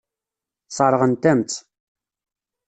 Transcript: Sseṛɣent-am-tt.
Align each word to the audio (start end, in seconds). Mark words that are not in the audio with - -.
Sseṛɣent-am-tt. 0.69 1.53